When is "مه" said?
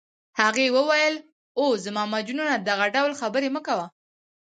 3.55-3.61